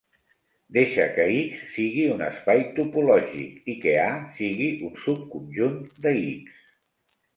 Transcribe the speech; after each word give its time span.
Deixa 0.77 1.03
que 1.17 1.25
"X" 1.41 1.59
sigui 1.75 2.07
un 2.15 2.23
espai 2.29 2.63
topològic, 2.79 3.61
i 3.75 3.75
que 3.85 3.93
"A" 4.05 4.09
sigui 4.41 4.71
un 4.89 4.99
subconjunt 5.05 5.81
de 6.07 6.19
"X". 6.23 6.61